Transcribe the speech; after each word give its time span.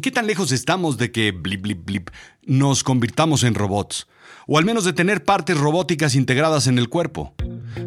¿Qué 0.00 0.10
tan 0.12 0.26
lejos 0.26 0.52
estamos 0.52 0.96
de 0.96 1.10
que 1.10 1.32
blip 1.32 1.62
blip 1.62 1.84
blip 1.84 2.10
nos 2.44 2.84
convirtamos 2.84 3.42
en 3.42 3.54
robots? 3.54 4.06
O 4.46 4.58
al 4.58 4.64
menos 4.64 4.84
de 4.84 4.92
tener 4.92 5.24
partes 5.24 5.58
robóticas 5.58 6.14
integradas 6.14 6.66
en 6.66 6.78
el 6.78 6.88
cuerpo. 6.88 7.34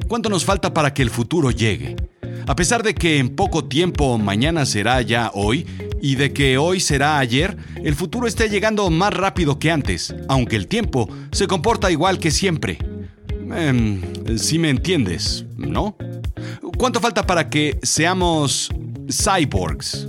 ¿Cuánto 0.07 0.29
nos 0.29 0.44
falta 0.44 0.74
para 0.74 0.94
que 0.94 1.04
el 1.04 1.10
futuro 1.10 1.52
llegue? 1.52 1.96
A 2.47 2.55
pesar 2.55 2.84
de 2.84 2.96
que 2.96 3.20
en 3.20 3.36
poco 3.36 3.66
tiempo 3.66 4.18
mañana 4.18 4.66
será 4.66 5.02
ya 5.02 5.32
hoy 5.34 5.66
y 6.02 6.16
de 6.16 6.34
que 6.34 6.58
hoy 6.58 6.79
será 6.79 7.18
ayer, 7.20 7.55
el 7.84 7.96
futuro 7.96 8.28
está 8.28 8.46
llegando 8.46 8.89
más 8.89 9.14
rápido 9.14 9.57
que 9.57 9.71
antes, 9.71 10.14
aunque 10.28 10.57
el 10.57 10.68
tiempo 10.68 11.07
se 11.32 11.48
comporta 11.48 11.91
igual 11.91 12.20
que 12.20 12.32
siempre. 12.32 12.80
Em, 13.55 14.02
si 14.38 14.59
me 14.59 14.70
entiendes, 14.70 15.46
¿no? 15.55 15.96
¿Cuánto 16.78 17.00
falta 17.00 17.25
para 17.25 17.50
que 17.50 17.80
seamos 17.84 18.70
cyborgs? 19.09 20.07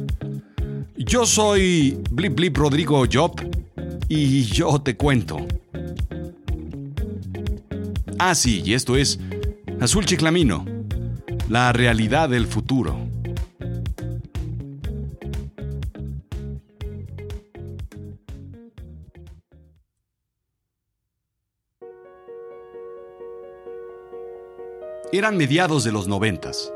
Yo 1.05 1.27
soy 1.27 1.99
Blip 2.11 2.35
Blip 2.35 2.57
Rodrigo 2.57 3.05
Job 3.11 3.33
y 4.09 4.45
yo 4.45 4.81
te 4.81 4.97
cuento. 4.97 5.39
Ah, 8.19 8.35
sí, 8.35 8.63
y 8.65 8.75
esto 8.75 8.97
es 8.97 9.19
Azul 9.81 10.07
Chiclamino, 10.07 10.65
la 11.49 11.73
realidad 11.73 12.29
del 12.29 12.47
futuro. 12.47 12.97
Eran 25.11 25.37
mediados 25.37 25.85
de 25.85 25.93
los 25.93 26.07
noventas. 26.07 26.73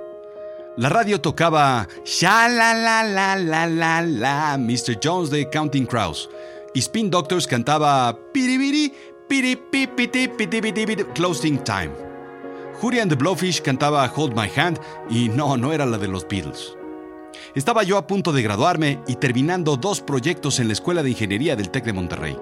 La 0.79 0.91
radio 0.91 1.19
tocaba 1.19 1.89
Sha 2.05 2.51
la 2.51 2.75
la 2.75 3.03
la 3.03 3.35
la 3.37 3.67
la 3.67 4.03
la 4.03 4.59
Mr. 4.59 4.99
Jones 5.03 5.31
de 5.31 5.49
Counting 5.49 5.87
Crows 5.87 6.29
y 6.75 6.81
Spin 6.81 7.09
Doctors 7.09 7.47
cantaba 7.47 8.19
Piribiri 8.35 8.93
Closing 11.15 11.65
Time. 11.65 11.93
Judy 12.79 12.99
and 12.99 13.11
the 13.11 13.17
Blowfish 13.17 13.63
cantaba 13.63 14.07
Hold 14.15 14.37
My 14.37 14.51
Hand 14.55 14.79
y 15.09 15.31
no, 15.31 15.57
no 15.57 15.73
era 15.73 15.87
la 15.87 15.97
de 15.97 16.09
los 16.09 16.29
Beatles. 16.29 16.77
Estaba 17.55 17.83
yo 17.83 17.97
a 17.97 18.07
punto 18.07 18.31
de 18.33 18.43
graduarme 18.43 19.01
y 19.07 19.17
terminando 19.17 19.79
dos 19.79 20.03
proyectos 20.03 20.61
en 20.61 20.67
la 20.67 20.75
Escuela 20.75 21.03
de 21.03 21.09
Ingeniería 21.09 21.57
del 21.57 21.71
TEC 21.71 21.85
de 21.85 21.93
Monterrey. 21.95 22.37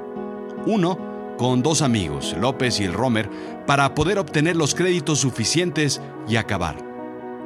Uno 0.67 1.37
con 1.39 1.63
dos 1.63 1.83
amigos, 1.83 2.35
López 2.37 2.81
y 2.81 2.85
el 2.85 2.95
Romer, 2.95 3.31
para 3.65 3.95
poder 3.95 4.19
obtener 4.19 4.57
los 4.57 4.75
créditos 4.75 5.21
suficientes 5.21 6.01
y 6.27 6.35
acabar. 6.35 6.94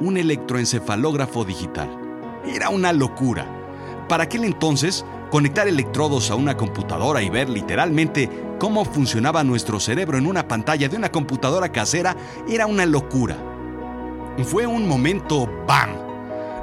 Un 0.01 0.15
electroencefalógrafo 0.15 1.43
digital. 1.43 1.89
Era 2.45 2.69
una 2.69 2.93
locura. 2.93 3.45
Para 4.07 4.23
aquel 4.23 4.45
entonces, 4.45 5.05
conectar 5.29 5.67
electrodos 5.67 6.31
a 6.31 6.35
una 6.35 6.55
computadora 6.55 7.21
y 7.21 7.29
ver 7.29 7.49
literalmente 7.49 8.29
cómo 8.59 8.85
funcionaba 8.85 9.43
nuestro 9.43 9.77
cerebro 9.77 10.17
en 10.17 10.25
una 10.25 10.47
pantalla 10.47 10.87
de 10.87 10.95
una 10.95 11.11
computadora 11.11 11.73
casera 11.73 12.15
era 12.47 12.65
una 12.65 12.85
locura. 12.85 13.35
Fue 14.45 14.65
un 14.65 14.87
momento 14.87 15.49
¡bam! 15.67 15.89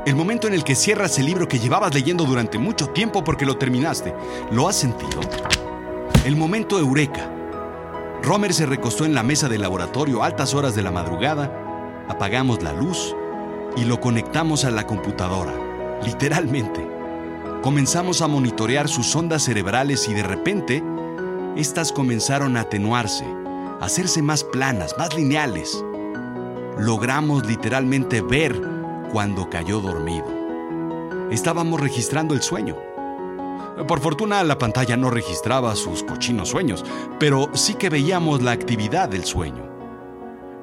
El 0.07 0.17
momento 0.17 0.47
en 0.47 0.55
el 0.55 0.65
que 0.65 0.75
cierras 0.75 1.19
el 1.19 1.27
libro 1.27 1.47
que 1.47 1.59
llevabas 1.59 1.93
leyendo 1.93 2.25
durante 2.25 2.57
mucho 2.57 2.89
tiempo 2.89 3.23
porque 3.23 3.45
lo 3.45 3.59
terminaste. 3.59 4.15
¿Lo 4.51 4.67
has 4.67 4.77
sentido? 4.77 5.21
El 6.25 6.37
momento 6.37 6.79
eureka. 6.79 7.31
Romer 8.23 8.55
se 8.55 8.65
recostó 8.65 9.05
en 9.05 9.15
la 9.15 9.23
mesa 9.23 9.51
del 9.51 9.61
laboratorio 9.61 10.23
a 10.23 10.27
altas 10.27 10.55
horas 10.55 10.75
de 10.75 10.83
la 10.83 10.91
madrugada, 10.91 12.07
apagamos 12.09 12.63
la 12.63 12.73
luz 12.73 13.15
y 13.77 13.85
lo 13.85 14.01
conectamos 14.01 14.65
a 14.65 14.71
la 14.71 14.87
computadora, 14.87 15.53
literalmente. 16.05 16.87
Comenzamos 17.63 18.23
a 18.23 18.29
monitorear 18.29 18.89
sus 18.89 19.15
ondas 19.15 19.43
cerebrales 19.43 20.09
y 20.09 20.15
de 20.15 20.23
repente, 20.23 20.83
estas 21.57 21.93
comenzaron 21.93 22.57
a 22.57 22.63
atenuarse, 22.63 23.25
a 23.25 23.85
hacerse 23.85 24.23
más 24.23 24.45
planas, 24.45 24.95
más 24.99 25.15
lineales. 25.15 25.85
Logramos 26.79 27.47
literalmente 27.47 28.23
ver 28.23 28.61
cuando 29.13 29.51
cayó 29.51 29.81
dormido. 29.81 30.27
Estábamos 31.31 31.81
registrando 31.81 32.35
el 32.35 32.43
sueño. 32.43 32.77
Por 33.89 34.01
fortuna 34.01 34.43
la 34.43 34.59
pantalla 34.59 34.97
no 34.97 35.11
registraba 35.11 35.77
sus 35.77 36.03
cochinos 36.03 36.49
sueños, 36.49 36.85
pero 37.19 37.51
sí 37.53 37.75
que 37.75 37.91
veíamos 37.91 38.43
la 38.43 38.53
actividad 38.53 39.09
del 39.09 39.25
sueño. 39.25 39.65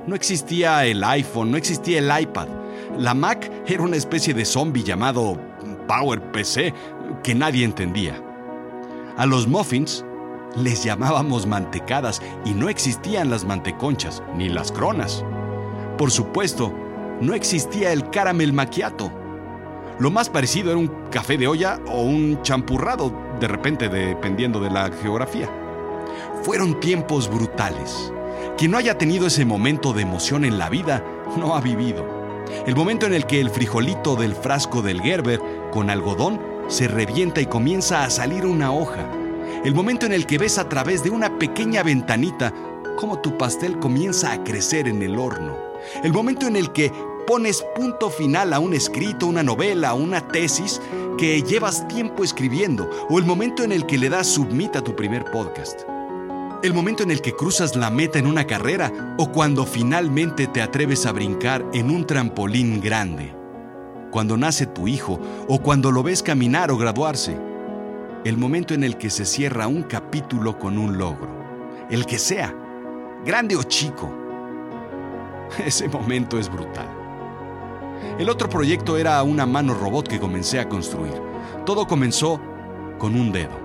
No 0.07 0.16
existía 0.16 0.85
el 0.85 1.03
iPhone, 1.03 1.51
no 1.51 1.57
existía 1.57 2.00
el 2.00 2.22
iPad. 2.24 2.62
La 2.97 3.13
Mac 3.13 3.51
era 3.67 3.83
una 3.83 3.95
especie 3.95 4.33
de 4.33 4.45
zombie 4.45 4.83
llamado 4.83 5.39
PowerPC 5.88 6.73
que 7.23 7.35
nadie 7.35 7.66
entendía. 7.66 8.21
A 9.17 9.25
los 9.25 9.47
muffins 9.47 10.05
les 10.55 10.83
llamábamos 10.83 11.45
mantecadas 11.45 12.21
y 12.45 12.53
no 12.53 12.69
existían 12.69 13.29
las 13.29 13.45
manteconchas 13.45 14.21
ni 14.35 14.49
las 14.49 14.71
cronas. 14.71 15.23
Por 15.97 16.11
supuesto, 16.11 16.73
no 17.21 17.33
existía 17.33 17.91
el 17.91 18.09
caramel 18.09 18.53
macchiato 18.53 19.11
lo 20.00 20.09
más 20.09 20.29
parecido 20.29 20.71
era 20.71 20.79
un 20.79 20.88
café 21.11 21.38
de 21.38 21.47
olla 21.47 21.79
o 21.88 22.01
un 22.01 22.41
champurrado, 22.41 23.13
de 23.39 23.47
repente, 23.47 23.89
dependiendo 23.89 24.59
de 24.59 24.71
la 24.71 24.91
geografía. 24.91 25.47
Fueron 26.41 26.79
tiempos 26.79 27.29
brutales. 27.29 28.11
Quien 28.57 28.71
no 28.71 28.77
haya 28.77 28.97
tenido 28.97 29.27
ese 29.27 29.45
momento 29.45 29.94
de 29.94 30.01
emoción 30.01 30.45
en 30.45 30.57
la 30.57 30.69
vida, 30.69 31.03
no 31.38 31.55
ha 31.55 31.61
vivido. 31.61 32.12
El 32.66 32.76
momento 32.76 33.06
en 33.06 33.14
el 33.14 33.26
que 33.26 33.40
el 33.40 33.50
frijolito 33.50 34.16
del 34.16 34.36
frasco 34.36 34.81
del 34.81 35.02
Gerber 35.02 35.42
con 35.72 35.90
algodón 35.90 36.42
se 36.68 36.88
revienta 36.88 37.42
y 37.42 37.46
comienza 37.46 38.04
a 38.04 38.09
salir 38.09 38.46
una 38.46 38.72
hoja. 38.72 39.09
El 39.64 39.76
momento 39.76 40.06
en 40.06 40.14
el 40.14 40.26
que 40.26 40.38
ves 40.38 40.58
a 40.58 40.70
través 40.70 41.04
de 41.04 41.09
una 41.09 41.38
pequeña 41.38 41.84
ventanita 41.84 42.54
cómo 42.98 43.20
tu 43.20 43.38
pastel 43.38 43.80
comienza 43.80 44.31
a 44.31 44.44
crecer 44.44 44.88
en 44.88 45.02
el 45.02 45.18
horno. 45.18 45.58
El 46.04 46.14
momento 46.14 46.48
en 46.48 46.56
el 46.56 46.72
que 46.72 46.92
pones 47.28 47.64
punto 47.76 48.09
final 48.09 48.54
a 48.54 48.60
un 48.60 48.74
escrito, 48.74 49.28
una 49.28 49.44
novela, 49.44 49.94
una 49.94 50.28
tesis 50.28 50.81
que 51.18 51.42
llevas 51.42 51.88
tiempo 51.88 52.24
escribiendo 52.24 52.90
o 53.10 53.20
el 53.20 53.25
momento 53.25 53.64
en 53.64 53.72
el 53.72 53.86
que 53.86 53.98
le 53.98 54.10
das 54.10 54.28
submit 54.28 54.75
a 54.75 54.81
tu 54.81 54.96
primer 54.96 55.25
podcast. 55.25 55.93
El 56.63 56.74
momento 56.74 57.03
en 57.03 57.12
el 57.12 57.22
que 57.22 57.35
cruzas 57.35 57.75
la 57.75 57.90
meta 57.90 58.19
en 58.19 58.25
una 58.25 58.47
carrera 58.47 59.18
o 59.18 59.34
cuando 59.34 59.66
finalmente 59.66 60.47
te 60.47 60.62
atreves 60.62 61.06
a 61.06 61.12
brincar 61.12 61.66
en 61.74 61.91
un 61.91 62.07
trampolín 62.07 62.79
grande. 62.79 63.35
Cuando 64.12 64.38
nace 64.38 64.66
tu 64.66 64.88
hijo 64.88 65.19
o 65.50 65.62
cuando 65.62 65.91
lo 65.91 66.03
ves 66.03 66.24
caminar 66.24 66.72
o 66.72 66.78
graduarse. 66.78 67.38
El 68.24 68.38
momento 68.38 68.74
en 68.74 68.85
el 68.85 68.97
que 68.97 69.09
se 69.09 69.25
cierra 69.25 69.68
un 69.68 69.84
capítulo 69.84 70.57
con 70.57 70.78
un 70.78 70.97
logro. 70.97 71.28
El 71.90 72.06
que 72.06 72.18
sea, 72.18 72.56
grande 73.25 73.57
o 73.57 73.63
chico. 73.63 74.09
Ese 75.66 75.90
momento 75.90 76.40
es 76.40 76.50
brutal. 76.50 76.88
El 78.18 78.30
otro 78.30 78.47
proyecto 78.47 78.95
era 78.95 79.22
una 79.24 79.45
mano 79.45 79.74
robot 79.74 80.07
que 80.07 80.18
comencé 80.18 80.62
a 80.62 80.69
construir. 80.69 81.22
Todo 81.66 81.85
comenzó 81.85 82.40
con 83.00 83.16
un 83.16 83.34
dedo. 83.34 83.62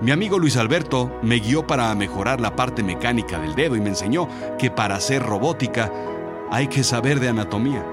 Mi 0.00 0.10
amigo 0.10 0.38
Luis 0.38 0.56
Alberto 0.56 1.10
me 1.22 1.36
guió 1.36 1.66
para 1.66 1.94
mejorar 1.94 2.40
la 2.40 2.54
parte 2.54 2.82
mecánica 2.82 3.38
del 3.38 3.54
dedo 3.54 3.76
y 3.76 3.80
me 3.80 3.88
enseñó 3.88 4.28
que 4.58 4.70
para 4.70 4.96
hacer 4.96 5.22
robótica 5.22 5.92
hay 6.50 6.68
que 6.68 6.84
saber 6.84 7.20
de 7.20 7.28
anatomía. 7.28 7.84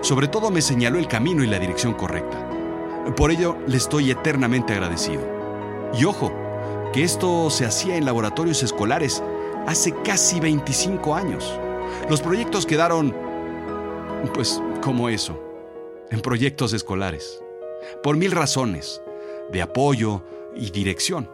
Sobre 0.00 0.28
todo 0.28 0.50
me 0.50 0.62
señaló 0.62 0.98
el 0.98 1.08
camino 1.08 1.44
y 1.44 1.46
la 1.46 1.58
dirección 1.58 1.94
correcta. 1.94 2.38
Por 3.16 3.30
ello 3.30 3.56
le 3.66 3.76
estoy 3.76 4.10
eternamente 4.10 4.72
agradecido. 4.72 5.22
Y 5.98 6.04
ojo, 6.04 6.32
que 6.92 7.02
esto 7.02 7.50
se 7.50 7.66
hacía 7.66 7.96
en 7.96 8.04
laboratorios 8.04 8.62
escolares 8.62 9.22
hace 9.66 9.92
casi 10.02 10.40
25 10.40 11.14
años. 11.14 11.58
Los 12.08 12.22
proyectos 12.22 12.66
quedaron, 12.66 13.14
pues, 14.32 14.62
como 14.82 15.08
eso, 15.08 15.38
en 16.10 16.20
proyectos 16.20 16.72
escolares, 16.72 17.42
por 18.02 18.16
mil 18.16 18.32
razones, 18.32 19.02
de 19.50 19.62
apoyo 19.62 20.22
y 20.56 20.70
dirección, 20.70 21.30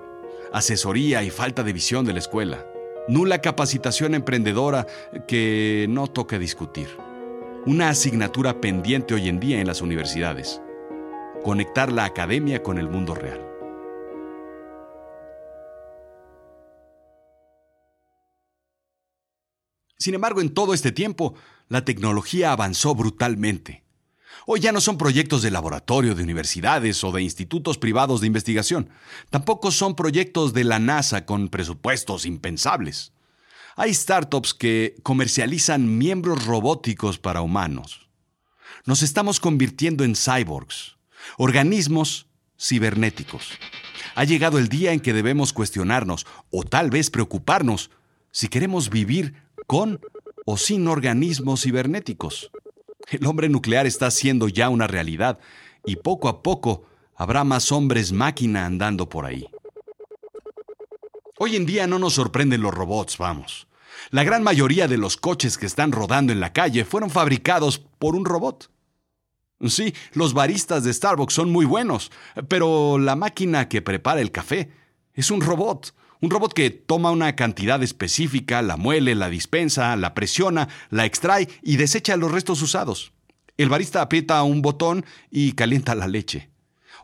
asesoría 0.53 1.23
y 1.23 1.31
falta 1.31 1.63
de 1.63 1.73
visión 1.73 2.05
de 2.05 2.13
la 2.13 2.19
escuela, 2.19 2.67
nula 3.09 3.41
capacitación 3.41 4.15
emprendedora 4.15 4.87
que 5.27 5.87
no 5.89 6.07
toca 6.07 6.39
discutir, 6.39 6.89
una 7.67 7.89
asignatura 7.89 8.61
pendiente 8.61 9.15
hoy 9.15 9.29
en 9.29 9.41
día 9.41 9.61
en 9.61 9.67
las 9.67 9.83
universidades, 9.83 10.61
conectar 11.43 11.93
la 11.93 12.05
academia 12.05 12.63
con 12.63 12.79
el 12.79 12.89
mundo 12.89 13.15
real. 13.15 13.51
Sin 19.99 20.15
embargo, 20.15 20.41
en 20.41 20.55
todo 20.55 20.73
este 20.73 20.93
tiempo, 20.93 21.35
la 21.69 21.85
tecnología 21.85 22.53
avanzó 22.53 22.95
brutalmente. 22.95 23.85
Hoy 24.47 24.61
ya 24.61 24.73
no 24.73 24.81
son 24.81 24.97
proyectos 24.97 25.43
de 25.43 25.51
laboratorio 25.51 26.15
de 26.15 26.23
universidades 26.23 27.05
o 27.05 27.13
de 27.13 27.23
institutos 27.23 27.79
privados 27.79 28.21
de 28.21 28.27
investigación. 28.27 28.89
Tampoco 29.29 29.71
son 29.71 29.95
proyectos 29.95 30.53
de 30.53 30.65
la 30.65 30.79
NASA 30.79 31.27
con 31.27 31.49
presupuestos 31.49 32.25
impensables. 32.25 33.13
Hay 33.77 33.95
startups 33.95 34.55
que 34.55 34.97
comercializan 35.03 35.99
miembros 35.99 36.47
robóticos 36.47 37.19
para 37.19 37.43
humanos. 37.43 38.09
Nos 38.87 39.03
estamos 39.03 39.41
convirtiendo 39.41 40.05
en 40.05 40.17
cyborgs, 40.17 40.97
organismos 41.37 42.27
cibernéticos. 42.59 43.53
Ha 44.15 44.25
llegado 44.25 44.59
el 44.59 44.69
día 44.69 44.93
en 44.93 45.01
que 45.01 45.13
debemos 45.13 45.53
cuestionarnos, 45.53 46.27
o 46.51 46.65
tal 46.65 46.91
vez 46.91 47.11
preocuparnos, 47.11 47.91
si 48.33 48.49
queremos 48.49 48.91
vivir 48.91 49.35
con 49.67 50.01
o 50.47 50.57
sin 50.57 50.89
organismos 50.89 51.63
cibernéticos. 51.63 52.51
El 53.09 53.27
hombre 53.27 53.49
nuclear 53.49 53.87
está 53.87 54.11
siendo 54.11 54.49
ya 54.49 54.69
una 54.69 54.87
realidad 54.87 55.39
y 55.85 55.97
poco 55.97 56.29
a 56.29 56.43
poco 56.43 56.85
habrá 57.17 57.45
más 57.45 57.73
hombres 57.73 58.13
máquina 58.13 58.67
andando 58.67 59.09
por 59.09 59.27
ahí. 59.27 59.47
Hoy 61.39 61.57
en 61.57 61.67
día 61.67 61.87
no 61.87 61.99
nos 61.99 62.15
sorprenden 62.15 62.61
los 62.61 62.75
robots, 62.75 63.17
vamos. 63.17 63.67
La 64.11 64.25
gran 64.25 64.43
mayoría 64.43 64.89
de 64.89 64.99
los 64.99 65.17
coches 65.17 65.59
que 65.59 65.67
están 65.67 65.93
rodando 65.93 66.33
en 66.33 66.41
la 66.41 66.53
calle 66.53 66.85
fueron 66.85 67.11
fabricados 67.11 67.79
por 67.79 68.15
un 68.15 68.25
robot. 68.25 68.71
Sí, 69.67 69.95
los 70.13 70.33
baristas 70.33 70.85
de 70.85 70.93
Starbucks 70.93 71.35
son 71.35 71.51
muy 71.51 71.67
buenos, 71.67 72.11
pero 72.49 72.99
la 72.99 73.17
máquina 73.17 73.69
que 73.69 73.83
prepara 73.83 74.21
el 74.21 74.33
café 74.33 74.71
es 75.13 75.31
un 75.31 75.43
robot. 75.43 75.95
Un 76.21 76.31
robot 76.31 76.53
que 76.53 76.71
toma 76.71 77.11
una 77.11 77.35
cantidad 77.35 77.83
específica, 77.83 78.61
la 78.61 78.77
muele, 78.77 79.15
la 79.15 79.31
dispensa, 79.31 79.97
la 79.97 80.13
presiona, 80.13 80.69
la 80.91 81.07
extrae 81.07 81.49
y 81.63 81.77
desecha 81.77 82.17
los 82.17 82.31
restos 82.31 82.61
usados. 82.61 83.13
El 83.57 83.71
barista 83.71 84.03
aprieta 84.03 84.43
un 84.43 84.61
botón 84.61 85.05
y 85.31 85.53
calienta 85.53 85.95
la 85.95 86.09
leche. 86.09 86.51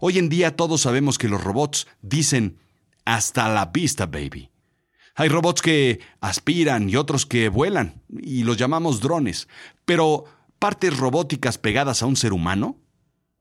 Hoy 0.00 0.18
en 0.18 0.28
día 0.28 0.56
todos 0.56 0.82
sabemos 0.82 1.16
que 1.16 1.28
los 1.28 1.42
robots 1.42 1.86
dicen 2.02 2.58
hasta 3.06 3.48
la 3.48 3.66
vista, 3.66 4.06
baby. 4.06 4.50
Hay 5.14 5.30
robots 5.30 5.62
que 5.62 6.00
aspiran 6.20 6.90
y 6.90 6.96
otros 6.96 7.24
que 7.24 7.48
vuelan, 7.48 8.02
y 8.20 8.44
los 8.44 8.58
llamamos 8.58 9.00
drones. 9.00 9.48
Pero, 9.86 10.26
¿partes 10.58 10.94
robóticas 10.94 11.56
pegadas 11.56 12.02
a 12.02 12.06
un 12.06 12.16
ser 12.16 12.34
humano? 12.34 12.76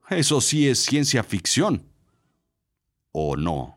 Eso 0.08 0.40
sí 0.40 0.68
es 0.68 0.78
ciencia 0.78 1.22
ficción. 1.22 1.84
¿O 3.12 3.36
no? 3.36 3.75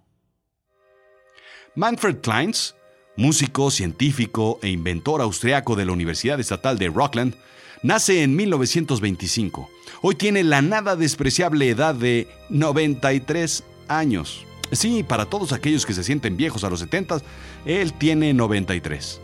Manfred 1.75 2.17
Kleins, 2.17 2.75
músico, 3.15 3.69
científico 3.69 4.59
e 4.61 4.69
inventor 4.69 5.21
austriaco 5.21 5.75
de 5.75 5.85
la 5.85 5.91
Universidad 5.91 6.39
Estatal 6.39 6.79
de 6.79 6.87
Rockland, 6.89 7.35
nace 7.83 8.23
en 8.23 8.35
1925. 8.35 9.69
Hoy 10.01 10.15
tiene 10.15 10.43
la 10.43 10.61
nada 10.61 10.95
despreciable 10.95 11.69
edad 11.69 11.93
de 11.93 12.27
93 12.49 13.63
años. 13.87 14.45
Sí, 14.71 15.03
para 15.03 15.25
todos 15.25 15.53
aquellos 15.53 15.85
que 15.85 15.93
se 15.93 16.03
sienten 16.03 16.37
viejos 16.37 16.63
a 16.63 16.69
los 16.69 16.79
70, 16.79 17.21
él 17.65 17.93
tiene 17.93 18.33
93. 18.33 19.21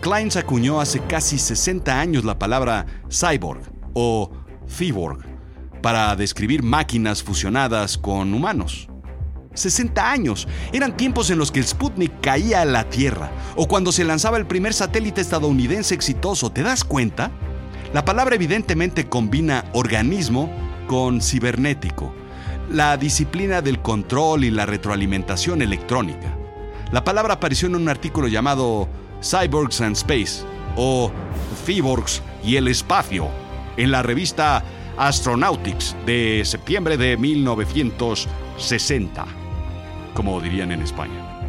Kleins 0.00 0.36
acuñó 0.36 0.80
hace 0.80 1.00
casi 1.00 1.38
60 1.38 2.00
años 2.00 2.24
la 2.24 2.38
palabra 2.38 2.86
cyborg 3.10 3.62
o 3.92 4.30
cyborg 4.68 5.24
para 5.82 6.14
describir 6.16 6.62
máquinas 6.62 7.22
fusionadas 7.22 7.98
con 7.98 8.34
humanos. 8.34 8.88
60 9.54 10.10
años. 10.10 10.48
Eran 10.72 10.96
tiempos 10.96 11.30
en 11.30 11.38
los 11.38 11.50
que 11.50 11.60
el 11.60 11.66
Sputnik 11.66 12.20
caía 12.20 12.62
a 12.62 12.64
la 12.64 12.88
Tierra 12.88 13.30
o 13.56 13.68
cuando 13.68 13.92
se 13.92 14.04
lanzaba 14.04 14.38
el 14.38 14.46
primer 14.46 14.74
satélite 14.74 15.20
estadounidense 15.20 15.94
exitoso. 15.94 16.50
¿Te 16.50 16.62
das 16.62 16.84
cuenta? 16.84 17.30
La 17.92 18.04
palabra 18.04 18.34
evidentemente 18.34 19.08
combina 19.08 19.64
organismo 19.72 20.50
con 20.86 21.20
cibernético 21.20 22.14
la 22.70 22.96
disciplina 22.96 23.60
del 23.60 23.80
control 23.80 24.44
y 24.44 24.50
la 24.50 24.66
retroalimentación 24.66 25.62
electrónica. 25.62 26.36
La 26.90 27.04
palabra 27.04 27.34
apareció 27.34 27.68
en 27.68 27.76
un 27.76 27.88
artículo 27.88 28.28
llamado 28.28 28.88
Cyborgs 29.22 29.80
and 29.82 29.96
Space 29.96 30.44
o 30.76 31.10
Cyborgs 31.66 32.22
y 32.44 32.56
el 32.56 32.68
espacio 32.68 33.28
en 33.76 33.90
la 33.90 34.02
revista 34.02 34.64
Astronautics 34.96 35.96
de 36.06 36.42
septiembre 36.44 36.96
de 36.96 37.16
1960, 37.16 39.26
como 40.14 40.40
dirían 40.40 40.72
en 40.72 40.82
España. 40.82 41.40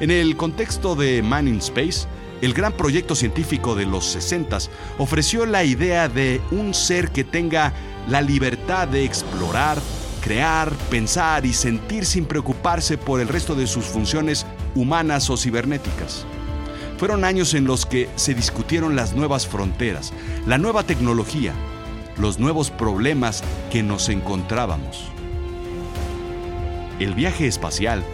En 0.00 0.10
el 0.10 0.36
contexto 0.36 0.94
de 0.96 1.22
Man 1.22 1.48
in 1.48 1.58
Space, 1.58 2.06
el 2.42 2.52
gran 2.52 2.72
proyecto 2.72 3.14
científico 3.14 3.74
de 3.74 3.86
los 3.86 4.04
60 4.06 4.58
ofreció 4.98 5.46
la 5.46 5.64
idea 5.64 6.08
de 6.08 6.40
un 6.50 6.74
ser 6.74 7.10
que 7.10 7.24
tenga 7.24 7.72
la 8.08 8.20
libertad 8.20 8.88
de 8.88 9.04
explorar, 9.04 9.78
crear, 10.20 10.70
pensar 10.90 11.46
y 11.46 11.52
sentir 11.52 12.04
sin 12.04 12.26
preocuparse 12.26 12.98
por 12.98 13.20
el 13.20 13.28
resto 13.28 13.54
de 13.54 13.66
sus 13.66 13.84
funciones 13.84 14.46
humanas 14.74 15.30
o 15.30 15.36
cibernéticas. 15.36 16.26
Fueron 16.98 17.24
años 17.24 17.54
en 17.54 17.64
los 17.64 17.86
que 17.86 18.08
se 18.16 18.34
discutieron 18.34 18.96
las 18.96 19.14
nuevas 19.14 19.46
fronteras, 19.46 20.12
la 20.46 20.58
nueva 20.58 20.84
tecnología, 20.84 21.52
los 22.18 22.38
nuevos 22.38 22.70
problemas 22.70 23.42
que 23.70 23.82
nos 23.82 24.08
encontrábamos. 24.08 25.04
El 27.00 27.14
viaje 27.14 27.46
espacial 27.46 28.04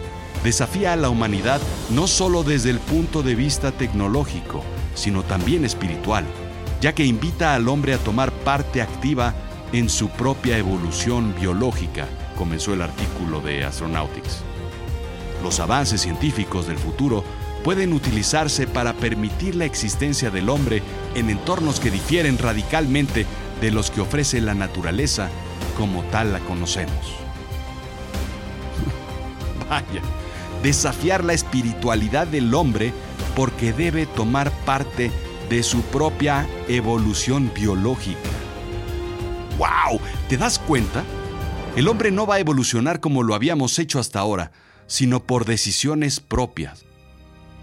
desafía 0.43 0.93
a 0.93 0.95
la 0.95 1.09
humanidad 1.09 1.61
no 1.91 2.07
solo 2.07 2.43
desde 2.43 2.71
el 2.71 2.79
punto 2.79 3.21
de 3.21 3.35
vista 3.35 3.71
tecnológico, 3.71 4.63
sino 4.95 5.23
también 5.23 5.65
espiritual, 5.65 6.25
ya 6.81 6.93
que 6.93 7.05
invita 7.05 7.53
al 7.55 7.67
hombre 7.67 7.93
a 7.93 7.97
tomar 7.97 8.31
parte 8.31 8.81
activa 8.81 9.35
en 9.71 9.89
su 9.89 10.09
propia 10.09 10.57
evolución 10.57 11.33
biológica, 11.39 12.07
comenzó 12.37 12.73
el 12.73 12.81
artículo 12.81 13.39
de 13.39 13.63
Astronautics. 13.63 14.39
Los 15.43 15.59
avances 15.59 16.01
científicos 16.01 16.67
del 16.67 16.77
futuro 16.77 17.23
pueden 17.63 17.93
utilizarse 17.93 18.67
para 18.67 18.93
permitir 18.93 19.55
la 19.55 19.65
existencia 19.65 20.31
del 20.31 20.49
hombre 20.49 20.81
en 21.15 21.29
entornos 21.29 21.79
que 21.79 21.91
difieren 21.91 22.37
radicalmente 22.37 23.25
de 23.61 23.71
los 23.71 23.91
que 23.91 24.01
ofrece 24.01 24.41
la 24.41 24.55
naturaleza 24.55 25.29
como 25.77 26.03
tal 26.05 26.33
la 26.33 26.39
conocemos. 26.39 27.21
Vaya, 29.71 30.01
desafiar 30.61 31.23
la 31.23 31.31
espiritualidad 31.31 32.27
del 32.27 32.53
hombre 32.53 32.91
porque 33.37 33.71
debe 33.71 34.05
tomar 34.05 34.51
parte 34.65 35.11
de 35.49 35.63
su 35.63 35.81
propia 35.83 36.45
evolución 36.67 37.49
biológica. 37.55 38.19
¡Wow! 39.57 40.01
¿Te 40.27 40.35
das 40.35 40.59
cuenta? 40.59 41.05
El 41.77 41.87
hombre 41.87 42.11
no 42.11 42.27
va 42.27 42.35
a 42.35 42.39
evolucionar 42.39 42.99
como 42.99 43.23
lo 43.23 43.33
habíamos 43.33 43.79
hecho 43.79 43.97
hasta 43.97 44.19
ahora, 44.19 44.51
sino 44.87 45.23
por 45.23 45.45
decisiones 45.45 46.19
propias. 46.19 46.83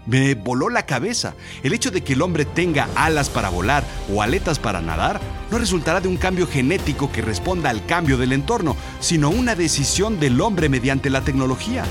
Me 0.05 0.35
voló 0.35 0.69
la 0.69 0.85
cabeza. 0.85 1.35
El 1.63 1.73
hecho 1.73 1.91
de 1.91 2.01
que 2.01 2.13
el 2.13 2.21
hombre 2.21 2.45
tenga 2.45 2.87
alas 2.95 3.29
para 3.29 3.49
volar 3.49 3.83
o 4.13 4.21
aletas 4.21 4.59
para 4.59 4.81
nadar 4.81 5.19
no 5.51 5.57
resultará 5.57 6.01
de 6.01 6.07
un 6.07 6.17
cambio 6.17 6.47
genético 6.47 7.11
que 7.11 7.21
responda 7.21 7.69
al 7.69 7.85
cambio 7.85 8.17
del 8.17 8.33
entorno, 8.33 8.75
sino 8.99 9.29
una 9.29 9.55
decisión 9.55 10.19
del 10.19 10.41
hombre 10.41 10.69
mediante 10.69 11.09
la 11.09 11.21
tecnología. 11.21 11.83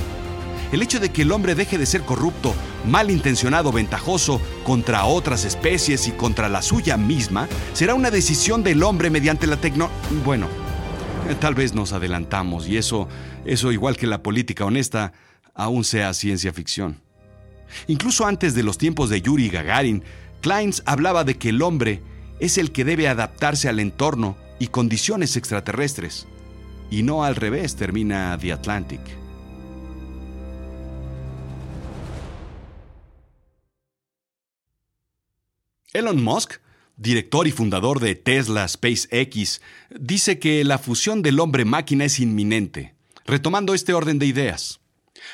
El 0.72 0.82
hecho 0.82 1.00
de 1.00 1.10
que 1.10 1.22
el 1.22 1.32
hombre 1.32 1.54
deje 1.54 1.78
de 1.78 1.86
ser 1.86 2.02
corrupto, 2.02 2.54
malintencionado, 2.86 3.72
ventajoso 3.72 4.40
contra 4.64 5.06
otras 5.06 5.44
especies 5.44 6.06
y 6.08 6.12
contra 6.12 6.48
la 6.48 6.60
suya 6.60 6.96
misma, 6.98 7.48
será 7.72 7.94
una 7.94 8.10
decisión 8.10 8.62
del 8.62 8.82
hombre 8.82 9.08
mediante 9.08 9.46
la 9.46 9.56
tecno... 9.56 9.88
Bueno, 10.24 10.46
tal 11.40 11.54
vez 11.54 11.72
nos 11.72 11.92
adelantamos 11.92 12.68
y 12.68 12.76
eso, 12.76 13.08
eso 13.46 13.72
igual 13.72 13.96
que 13.96 14.06
la 14.06 14.22
política 14.22 14.66
honesta, 14.66 15.14
aún 15.54 15.84
sea 15.84 16.12
ciencia 16.12 16.52
ficción. 16.52 17.00
Incluso 17.86 18.26
antes 18.26 18.54
de 18.54 18.62
los 18.62 18.78
tiempos 18.78 19.10
de 19.10 19.20
Yuri 19.20 19.48
Gagarin, 19.48 20.02
Kleins 20.40 20.82
hablaba 20.86 21.24
de 21.24 21.36
que 21.36 21.50
el 21.50 21.62
hombre 21.62 22.02
es 22.40 22.58
el 22.58 22.72
que 22.72 22.84
debe 22.84 23.08
adaptarse 23.08 23.68
al 23.68 23.80
entorno 23.80 24.36
y 24.58 24.68
condiciones 24.68 25.36
extraterrestres, 25.36 26.26
y 26.90 27.02
no 27.02 27.24
al 27.24 27.36
revés, 27.36 27.76
termina 27.76 28.36
The 28.40 28.52
Atlantic. 28.52 29.00
Elon 35.92 36.22
Musk, 36.22 36.54
director 36.96 37.46
y 37.46 37.50
fundador 37.50 37.98
de 37.98 38.14
Tesla 38.14 38.68
SpaceX, 38.68 39.60
dice 39.98 40.38
que 40.38 40.62
la 40.64 40.78
fusión 40.78 41.22
del 41.22 41.40
hombre-máquina 41.40 42.04
es 42.04 42.20
inminente, 42.20 42.94
retomando 43.24 43.74
este 43.74 43.94
orden 43.94 44.18
de 44.18 44.26
ideas. 44.26 44.80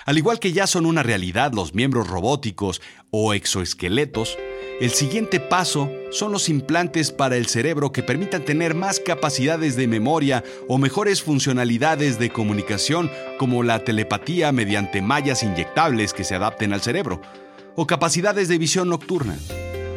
Al 0.07 0.19
igual 0.19 0.39
que 0.39 0.53
ya 0.53 0.67
son 0.67 0.87
una 0.87 1.03
realidad 1.03 1.53
los 1.53 1.75
miembros 1.75 2.09
robóticos 2.09 2.81
o 3.11 3.35
exoesqueletos, 3.35 4.39
el 4.81 4.91
siguiente 4.91 5.39
paso 5.41 5.91
son 6.11 6.33
los 6.33 6.49
implantes 6.49 7.13
para 7.13 7.37
el 7.37 7.47
cerebro 7.47 7.93
que 7.93 8.03
permitan 8.03 8.45
tener 8.45 8.75
más 8.75 8.99
capacidades 8.99 9.77
de 9.77 9.87
memoria 9.87 10.43
o 10.69 10.79
mejores 10.79 11.23
funcionalidades 11.23 12.19
de 12.19 12.31
comunicación 12.31 13.11
como 13.39 13.63
la 13.63 13.85
telepatía 13.85 14.51
mediante 14.53 15.01
mallas 15.01 15.43
inyectables 15.43 16.13
que 16.13 16.25
se 16.25 16.35
adapten 16.35 16.73
al 16.73 16.83
cerebro, 16.83 17.21
o 17.77 17.87
capacidades 17.87 18.49
de 18.49 18.59
visión 18.59 18.89
nocturna 18.89 19.37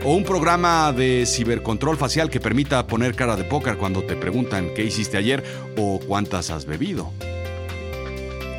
o 0.03 0.13
un 0.13 0.23
programa 0.23 0.93
de 0.93 1.25
cibercontrol 1.25 1.97
facial 1.97 2.29
que 2.29 2.39
permita 2.39 2.87
poner 2.87 3.15
cara 3.15 3.35
de 3.35 3.43
póker 3.43 3.77
cuando 3.77 4.03
te 4.03 4.15
preguntan 4.15 4.73
qué 4.73 4.83
hiciste 4.83 5.17
ayer 5.17 5.43
o 5.75 5.99
cuántas 5.99 6.49
has 6.49 6.65
bebido. 6.65 7.11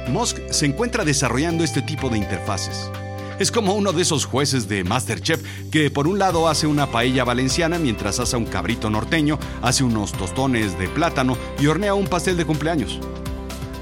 Musk 0.08 0.38
se 0.50 0.66
encuentra 0.66 1.04
desarrollando 1.04 1.64
este 1.64 1.82
tipo 1.82 2.08
de 2.08 2.18
interfaces. 2.18 2.90
Es 3.38 3.52
como 3.52 3.74
uno 3.74 3.92
de 3.92 4.02
esos 4.02 4.24
jueces 4.24 4.68
de 4.68 4.82
Masterchef 4.82 5.40
que 5.70 5.90
por 5.90 6.08
un 6.08 6.18
lado 6.18 6.48
hace 6.48 6.66
una 6.66 6.90
paella 6.90 7.22
valenciana 7.24 7.78
mientras 7.78 8.18
asa 8.18 8.36
un 8.36 8.46
cabrito 8.46 8.90
norteño, 8.90 9.38
hace 9.62 9.84
unos 9.84 10.12
tostones 10.12 10.78
de 10.78 10.88
plátano 10.88 11.36
y 11.60 11.66
hornea 11.66 11.94
un 11.94 12.08
pastel 12.08 12.36
de 12.36 12.46
cumpleaños. 12.46 12.98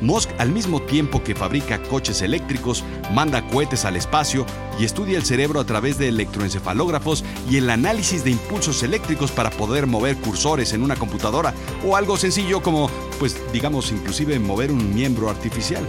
Musk, 0.02 0.28
al 0.37 0.50
mismo 0.50 0.83
tiempo 0.83 1.23
que 1.23 1.35
fabrica 1.35 1.83
coches 1.83 2.21
eléctricos, 2.21 2.85
manda 3.12 3.47
cohetes 3.49 3.87
al 3.87 3.97
espacio 3.97 4.45
y 4.78 4.85
estudia 4.85 5.16
el 5.16 5.25
cerebro 5.25 5.59
a 5.59 5.64
través 5.64 5.97
de 5.97 6.09
electroencefalógrafos 6.09 7.25
y 7.49 7.56
el 7.56 7.71
análisis 7.71 8.25
de 8.25 8.33
impulsos 8.33 8.83
eléctricos 8.83 9.33
para 9.33 9.49
poder 9.49 9.87
mover 9.87 10.16
cursores 10.16 10.75
en 10.75 10.83
una 10.83 10.97
computadora 10.97 11.54
o 11.87 11.97
algo 11.97 12.18
sencillo 12.18 12.61
como, 12.61 12.90
pues 13.18 13.40
digamos, 13.54 13.90
inclusive 13.90 14.38
mover 14.38 14.71
un 14.71 14.95
miembro 14.95 15.30
artificial. 15.30 15.83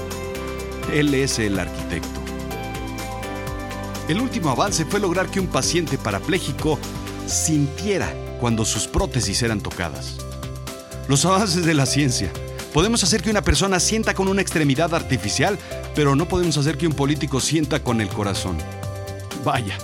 Él 0.93 1.13
es 1.13 1.39
el 1.39 1.59
arquitecto. 1.59 2.19
El 4.07 4.21
último 4.21 4.49
avance 4.49 4.85
fue 4.85 4.99
lograr 4.99 5.27
que 5.27 5.39
un 5.39 5.47
paciente 5.47 5.97
parapléjico 5.97 6.79
sintiera 7.25 8.13
cuando 8.39 8.65
sus 8.65 8.87
prótesis 8.87 9.41
eran 9.41 9.61
tocadas. 9.61 10.17
Los 11.07 11.25
avances 11.25 11.65
de 11.65 11.73
la 11.73 11.85
ciencia 11.85 12.31
Podemos 12.77 13.03
hacer 13.03 13.23
que 13.23 13.31
una 13.31 13.41
persona 13.41 13.79
sienta 13.79 14.13
con 14.13 14.27
una 14.27 14.43
extremidad 14.43 14.93
artificial, 14.93 15.57
pero 15.95 16.15
no 16.15 16.27
podemos 16.27 16.57
hacer 16.57 16.77
que 16.77 16.85
un 16.85 16.93
político 16.93 17.39
sienta 17.39 17.81
con 17.81 18.01
el 18.01 18.07
corazón. 18.09 18.55
Vaya. 19.43 19.77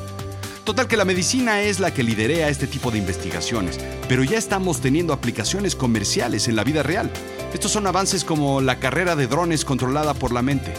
Total 0.64 0.88
que 0.88 0.96
la 0.96 1.04
medicina 1.04 1.64
es 1.64 1.80
la 1.80 1.92
que 1.92 2.04
liderea 2.04 2.50
este 2.50 2.68
tipo 2.68 2.92
de 2.92 3.00
investigaciones, 3.00 3.80
pero 4.08 4.24
ya 4.24 4.38
estamos 4.38 4.80
teniendo 4.80 5.12
aplicaciones 5.12 5.76
comerciales 5.76 6.48
en 6.48 6.56
la 6.56 6.64
vida 6.64 6.84
real. 6.84 7.10
Estos 7.52 7.72
son 7.72 7.88
avances 7.88 8.24
como 8.24 8.62
la 8.62 8.80
carrera 8.80 9.16
de 9.16 9.26
drones 9.26 9.66
controlada 9.66 10.14
por 10.14 10.32
la 10.32 10.44
mente. 10.44 10.72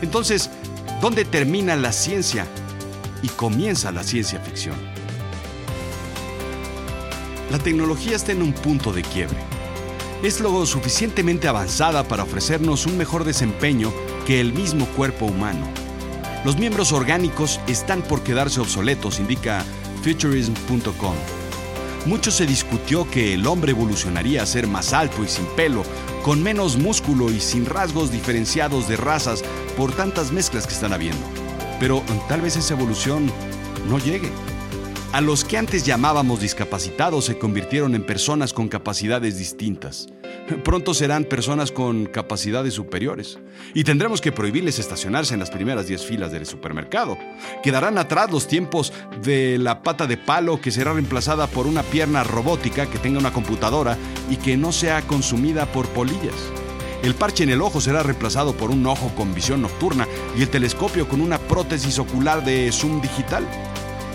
Entonces, 0.00 0.50
¿dónde 1.00 1.24
termina 1.24 1.76
la 1.76 1.92
ciencia 1.92 2.46
y 3.22 3.28
comienza 3.28 3.92
la 3.92 4.02
ciencia 4.02 4.40
ficción? 4.40 4.76
La 7.50 7.58
tecnología 7.58 8.16
está 8.16 8.32
en 8.32 8.42
un 8.42 8.52
punto 8.52 8.92
de 8.92 9.02
quiebre 9.02 9.38
es 10.22 10.40
lo 10.40 10.64
suficientemente 10.66 11.48
avanzada 11.48 12.04
para 12.04 12.22
ofrecernos 12.22 12.86
un 12.86 12.96
mejor 12.96 13.24
desempeño 13.24 13.92
que 14.24 14.40
el 14.40 14.52
mismo 14.52 14.86
cuerpo 14.86 15.26
humano. 15.26 15.66
Los 16.44 16.56
miembros 16.56 16.92
orgánicos 16.92 17.60
están 17.66 18.02
por 18.02 18.22
quedarse 18.22 18.60
obsoletos, 18.60 19.18
indica 19.18 19.64
futurism.com. 20.02 21.41
Mucho 22.04 22.32
se 22.32 22.46
discutió 22.46 23.08
que 23.08 23.34
el 23.34 23.46
hombre 23.46 23.70
evolucionaría 23.70 24.42
a 24.42 24.46
ser 24.46 24.66
más 24.66 24.92
alto 24.92 25.22
y 25.22 25.28
sin 25.28 25.46
pelo, 25.54 25.84
con 26.24 26.42
menos 26.42 26.76
músculo 26.76 27.30
y 27.30 27.38
sin 27.38 27.64
rasgos 27.64 28.10
diferenciados 28.10 28.88
de 28.88 28.96
razas 28.96 29.44
por 29.76 29.92
tantas 29.92 30.32
mezclas 30.32 30.66
que 30.66 30.74
están 30.74 30.92
habiendo. 30.92 31.24
Pero 31.78 32.02
tal 32.28 32.40
vez 32.40 32.56
esa 32.56 32.74
evolución 32.74 33.30
no 33.88 33.98
llegue. 33.98 34.30
A 35.12 35.20
los 35.20 35.44
que 35.44 35.58
antes 35.58 35.84
llamábamos 35.84 36.40
discapacitados 36.40 37.26
se 37.26 37.36
convirtieron 37.36 37.94
en 37.94 38.06
personas 38.06 38.54
con 38.54 38.68
capacidades 38.68 39.36
distintas. 39.36 40.06
Pronto 40.64 40.94
serán 40.94 41.24
personas 41.24 41.70
con 41.70 42.06
capacidades 42.06 42.72
superiores. 42.72 43.38
Y 43.74 43.84
tendremos 43.84 44.22
que 44.22 44.32
prohibirles 44.32 44.78
estacionarse 44.78 45.34
en 45.34 45.40
las 45.40 45.50
primeras 45.50 45.86
10 45.86 46.06
filas 46.06 46.32
del 46.32 46.46
supermercado. 46.46 47.18
Quedarán 47.62 47.98
atrás 47.98 48.30
los 48.30 48.48
tiempos 48.48 48.94
de 49.22 49.58
la 49.58 49.82
pata 49.82 50.06
de 50.06 50.16
palo 50.16 50.62
que 50.62 50.70
será 50.70 50.94
reemplazada 50.94 51.46
por 51.46 51.66
una 51.66 51.82
pierna 51.82 52.24
robótica 52.24 52.86
que 52.86 52.98
tenga 52.98 53.18
una 53.18 53.34
computadora 53.34 53.98
y 54.30 54.36
que 54.36 54.56
no 54.56 54.72
sea 54.72 55.02
consumida 55.02 55.66
por 55.66 55.88
polillas. 55.88 56.50
El 57.02 57.14
parche 57.14 57.44
en 57.44 57.50
el 57.50 57.60
ojo 57.60 57.82
será 57.82 58.02
reemplazado 58.02 58.54
por 58.56 58.70
un 58.70 58.86
ojo 58.86 59.12
con 59.14 59.34
visión 59.34 59.60
nocturna 59.60 60.08
y 60.38 60.40
el 60.40 60.48
telescopio 60.48 61.06
con 61.06 61.20
una 61.20 61.36
prótesis 61.36 61.98
ocular 61.98 62.42
de 62.42 62.72
zoom 62.72 63.02
digital. 63.02 63.46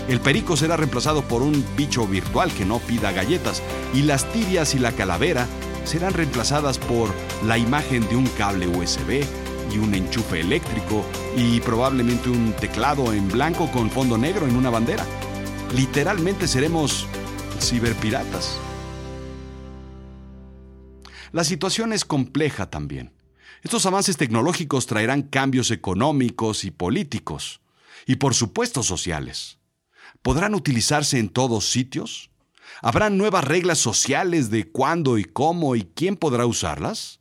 El 0.08 0.20
perico 0.20 0.56
será 0.56 0.78
reemplazado 0.78 1.22
por 1.22 1.42
un 1.42 1.62
bicho 1.76 2.06
virtual 2.06 2.50
que 2.52 2.64
no 2.64 2.78
pida 2.78 3.12
galletas 3.12 3.62
y 3.92 4.02
las 4.02 4.24
tibias 4.32 4.74
y 4.74 4.78
la 4.78 4.92
calavera 4.92 5.46
serán 5.84 6.14
reemplazadas 6.14 6.78
por 6.78 7.10
la 7.44 7.58
imagen 7.58 8.08
de 8.08 8.16
un 8.16 8.26
cable 8.26 8.66
USB 8.66 9.22
y 9.70 9.76
un 9.76 9.94
enchufe 9.94 10.40
eléctrico 10.40 11.04
y 11.36 11.60
probablemente 11.60 12.30
un 12.30 12.54
teclado 12.54 13.12
en 13.12 13.28
blanco 13.28 13.70
con 13.70 13.90
fondo 13.90 14.16
negro 14.16 14.46
en 14.46 14.56
una 14.56 14.70
bandera. 14.70 15.04
Literalmente 15.76 16.48
seremos 16.48 17.06
ciberpiratas. 17.60 18.58
La 21.32 21.44
situación 21.44 21.92
es 21.92 22.06
compleja 22.06 22.70
también. 22.70 23.12
Estos 23.62 23.84
avances 23.84 24.16
tecnológicos 24.16 24.86
traerán 24.86 25.20
cambios 25.22 25.70
económicos 25.70 26.64
y 26.64 26.70
políticos, 26.70 27.60
y 28.06 28.16
por 28.16 28.32
supuesto 28.32 28.82
sociales. 28.82 29.57
¿Podrán 30.28 30.54
utilizarse 30.54 31.18
en 31.18 31.30
todos 31.30 31.70
sitios? 31.70 32.30
¿Habrá 32.82 33.08
nuevas 33.08 33.44
reglas 33.44 33.78
sociales 33.78 34.50
de 34.50 34.70
cuándo 34.70 35.16
y 35.16 35.24
cómo 35.24 35.74
y 35.74 35.84
quién 35.94 36.16
podrá 36.16 36.44
usarlas? 36.44 37.20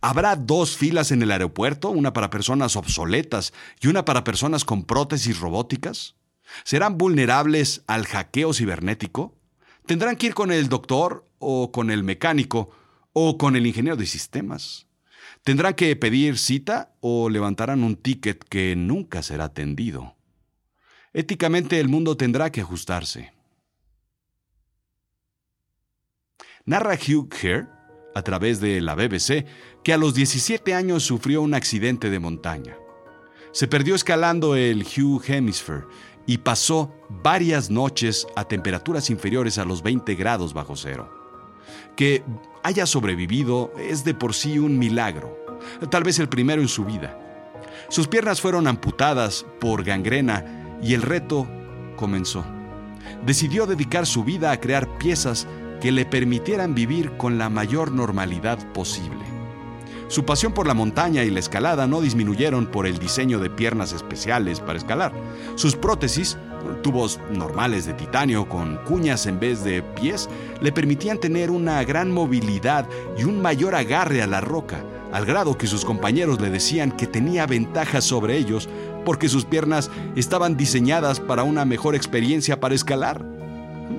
¿Habrá 0.00 0.36
dos 0.36 0.76
filas 0.76 1.10
en 1.10 1.20
el 1.20 1.32
aeropuerto, 1.32 1.90
una 1.90 2.12
para 2.12 2.30
personas 2.30 2.76
obsoletas 2.76 3.52
y 3.80 3.88
una 3.88 4.04
para 4.04 4.22
personas 4.22 4.64
con 4.64 4.84
prótesis 4.84 5.40
robóticas? 5.40 6.14
¿Serán 6.62 6.96
vulnerables 6.96 7.82
al 7.88 8.06
hackeo 8.06 8.54
cibernético? 8.54 9.36
¿Tendrán 9.84 10.14
que 10.14 10.28
ir 10.28 10.34
con 10.34 10.52
el 10.52 10.68
doctor 10.68 11.28
o 11.40 11.72
con 11.72 11.90
el 11.90 12.04
mecánico 12.04 12.70
o 13.14 13.36
con 13.36 13.56
el 13.56 13.66
ingeniero 13.66 13.96
de 13.96 14.06
sistemas? 14.06 14.86
¿Tendrán 15.42 15.74
que 15.74 15.96
pedir 15.96 16.38
cita 16.38 16.92
o 17.00 17.30
levantarán 17.30 17.82
un 17.82 17.96
ticket 17.96 18.44
que 18.44 18.76
nunca 18.76 19.24
será 19.24 19.46
atendido? 19.46 20.17
Éticamente 21.18 21.80
el 21.80 21.88
mundo 21.88 22.16
tendrá 22.16 22.52
que 22.52 22.60
ajustarse. 22.60 23.32
Narra 26.64 26.94
Hugh 26.94 27.28
Hare, 27.42 27.66
a 28.14 28.22
través 28.22 28.60
de 28.60 28.80
la 28.80 28.94
BBC, 28.94 29.44
que 29.82 29.92
a 29.92 29.96
los 29.96 30.14
17 30.14 30.74
años 30.74 31.02
sufrió 31.02 31.42
un 31.42 31.54
accidente 31.54 32.08
de 32.08 32.20
montaña. 32.20 32.76
Se 33.50 33.66
perdió 33.66 33.96
escalando 33.96 34.54
el 34.54 34.82
Hugh 34.84 35.20
Hemisphere 35.26 35.86
y 36.24 36.38
pasó 36.38 36.94
varias 37.08 37.68
noches 37.68 38.24
a 38.36 38.44
temperaturas 38.44 39.10
inferiores 39.10 39.58
a 39.58 39.64
los 39.64 39.82
20 39.82 40.14
grados 40.14 40.54
bajo 40.54 40.76
cero. 40.76 41.12
Que 41.96 42.22
haya 42.62 42.86
sobrevivido 42.86 43.72
es 43.76 44.04
de 44.04 44.14
por 44.14 44.34
sí 44.34 44.60
un 44.60 44.78
milagro, 44.78 45.36
tal 45.90 46.04
vez 46.04 46.20
el 46.20 46.28
primero 46.28 46.62
en 46.62 46.68
su 46.68 46.84
vida. 46.84 47.18
Sus 47.88 48.06
piernas 48.06 48.40
fueron 48.40 48.68
amputadas 48.68 49.44
por 49.58 49.82
gangrena 49.82 50.66
y 50.82 50.94
el 50.94 51.02
reto 51.02 51.46
comenzó. 51.96 52.44
Decidió 53.24 53.66
dedicar 53.66 54.06
su 54.06 54.24
vida 54.24 54.50
a 54.50 54.60
crear 54.60 54.98
piezas 54.98 55.46
que 55.80 55.92
le 55.92 56.04
permitieran 56.04 56.74
vivir 56.74 57.16
con 57.16 57.38
la 57.38 57.48
mayor 57.48 57.92
normalidad 57.92 58.58
posible. 58.72 59.18
Su 60.08 60.24
pasión 60.24 60.54
por 60.54 60.66
la 60.66 60.72
montaña 60.72 61.22
y 61.22 61.30
la 61.30 61.38
escalada 61.38 61.86
no 61.86 62.00
disminuyeron 62.00 62.66
por 62.66 62.86
el 62.86 62.98
diseño 62.98 63.38
de 63.38 63.50
piernas 63.50 63.92
especiales 63.92 64.58
para 64.58 64.78
escalar. 64.78 65.12
Sus 65.54 65.76
prótesis, 65.76 66.38
tubos 66.82 67.20
normales 67.30 67.84
de 67.84 67.92
titanio 67.92 68.48
con 68.48 68.78
cuñas 68.84 69.26
en 69.26 69.38
vez 69.38 69.62
de 69.64 69.82
pies, 69.82 70.30
le 70.62 70.72
permitían 70.72 71.18
tener 71.18 71.50
una 71.50 71.84
gran 71.84 72.10
movilidad 72.10 72.88
y 73.18 73.24
un 73.24 73.42
mayor 73.42 73.74
agarre 73.74 74.22
a 74.22 74.26
la 74.26 74.40
roca, 74.40 74.82
al 75.12 75.24
grado 75.24 75.56
que 75.56 75.66
sus 75.66 75.84
compañeros 75.84 76.40
le 76.40 76.50
decían 76.50 76.92
que 76.92 77.06
tenía 77.06 77.46
ventajas 77.46 78.04
sobre 78.04 78.36
ellos 78.36 78.68
porque 79.04 79.28
sus 79.28 79.44
piernas 79.44 79.90
estaban 80.16 80.56
diseñadas 80.56 81.18
para 81.20 81.44
una 81.44 81.64
mejor 81.64 81.94
experiencia 81.94 82.60
para 82.60 82.74
escalar. 82.74 83.24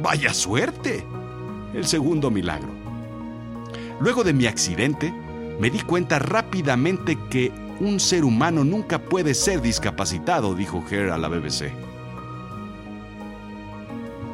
¡Vaya 0.03 0.33
suerte! 0.33 1.05
El 1.73 1.85
segundo 1.85 2.29
milagro. 2.29 2.69
Luego 3.99 4.23
de 4.23 4.33
mi 4.33 4.45
accidente, 4.45 5.13
me 5.59 5.69
di 5.69 5.79
cuenta 5.79 6.19
rápidamente 6.19 7.17
que 7.29 7.51
un 7.79 7.99
ser 7.99 8.23
humano 8.23 8.63
nunca 8.63 8.99
puede 8.99 9.33
ser 9.33 9.61
discapacitado, 9.61 10.53
dijo 10.53 10.83
Hare 10.87 11.11
a 11.11 11.17
la 11.17 11.27
BBC. 11.27 11.71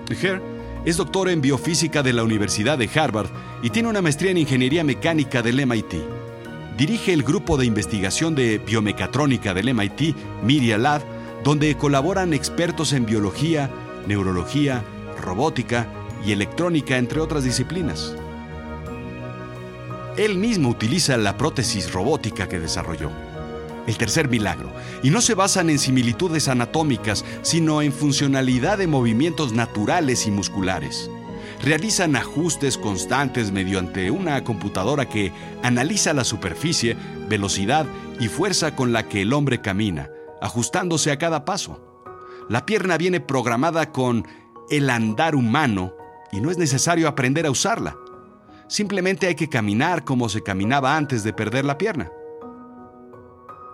Hare 0.10 0.42
es 0.84 0.98
doctor 0.98 1.30
en 1.30 1.42
biofísica 1.42 2.04
de 2.04 2.14
la 2.14 2.24
Universidad 2.24 2.78
de 2.78 2.90
Harvard 2.94 3.30
y 3.64 3.70
tiene 3.70 3.90
una 3.90 4.02
maestría 4.02 4.32
en 4.32 4.38
ingeniería 4.38 4.84
mecánica 4.84 5.42
del 5.42 5.66
MIT 5.66 6.15
dirige 6.78 7.14
el 7.14 7.24
grupo 7.24 7.58
de 7.58 7.66
investigación 7.66 8.36
de 8.36 8.58
biomecatrónica 8.58 9.54
del 9.54 9.74
MIT, 9.74 10.16
Media 10.44 10.78
Lab, 10.78 11.02
donde 11.44 11.76
colaboran 11.76 12.34
expertos 12.34 12.94
en 12.94 13.06
biología, 13.06 13.70
neurología, 14.08 14.84
robótica 15.22 15.88
y 16.26 16.32
electrónica, 16.32 16.98
entre 16.98 17.22
otras 17.22 17.44
disciplinas. 17.44 18.16
Él 20.18 20.38
mismo 20.38 20.70
utiliza 20.70 21.18
la 21.18 21.38
prótesis 21.38 21.92
robótica 21.92 22.48
que 22.48 22.60
desarrolló. 22.60 23.12
El 23.86 23.98
tercer 23.98 24.30
milagro, 24.30 24.72
y 25.04 25.12
no 25.12 25.22
se 25.22 25.36
basan 25.36 25.70
en 25.70 25.78
similitudes 25.78 26.48
anatómicas, 26.48 27.24
sino 27.44 27.84
en 27.84 27.94
funcionalidad 27.94 28.80
de 28.80 28.88
movimientos 28.88 29.54
naturales 29.54 30.26
y 30.26 30.32
musculares 30.32 31.10
realizan 31.66 32.16
ajustes 32.16 32.78
constantes 32.78 33.52
mediante 33.52 34.12
una 34.12 34.44
computadora 34.44 35.10
que 35.10 35.34
analiza 35.64 36.14
la 36.14 36.24
superficie, 36.24 36.96
velocidad 37.28 37.88
y 38.20 38.28
fuerza 38.28 38.76
con 38.76 38.94
la 38.94 39.10
que 39.10 39.24
el 39.24 39.34
hombre 39.34 39.62
camina, 39.62 40.12
ajustándose 40.42 41.12
a 41.12 41.18
cada 41.18 41.44
paso. 41.44 41.82
La 42.50 42.68
pierna 42.68 42.98
viene 42.98 43.20
programada 43.20 43.92
con 43.92 44.28
el 44.70 44.92
andar 44.92 45.36
humano 45.36 45.94
y 46.32 46.40
no 46.40 46.52
es 46.52 46.60
necesario 46.60 47.08
aprender 47.08 47.48
a 47.48 47.52
usarla. 47.52 47.98
Simplemente 48.68 49.26
hay 49.26 49.36
que 49.36 49.50
caminar 49.50 50.04
como 50.04 50.30
se 50.30 50.44
caminaba 50.44 50.96
antes 50.96 51.24
de 51.24 51.34
perder 51.34 51.66
la 51.66 51.80
pierna. 51.80 52.12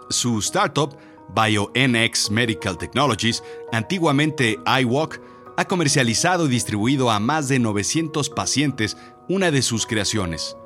Su 0.10 0.40
startup, 0.40 0.96
BioNX 1.36 2.32
Medical 2.32 2.78
Technologies, 2.78 3.44
antiguamente 3.74 4.58
iWalk, 4.82 5.22
ha 5.58 5.66
comercializado 5.66 6.48
y 6.48 6.50
distribuido 6.50 7.12
a 7.12 7.20
más 7.20 7.48
de 7.48 7.60
900 7.60 8.30
pacientes 8.30 8.98
una 9.30 9.52
de 9.52 9.62
sus 9.62 9.86
creaciones, 9.86 10.58